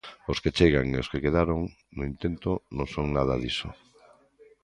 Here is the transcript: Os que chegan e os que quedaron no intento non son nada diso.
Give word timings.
Os 0.31 0.37
que 0.43 0.55
chegan 0.57 0.85
e 0.95 0.97
os 1.03 1.09
que 1.11 1.23
quedaron 1.25 1.59
no 1.95 2.03
intento 2.11 2.51
non 2.77 2.87
son 2.93 3.05
nada 3.17 3.35
diso. 3.43 3.69